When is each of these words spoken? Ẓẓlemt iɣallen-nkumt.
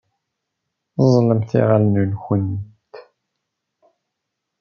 Ẓẓlemt 1.11 1.51
iɣallen-nkumt. 1.59 2.93